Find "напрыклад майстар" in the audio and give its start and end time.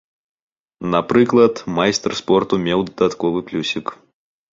0.93-2.11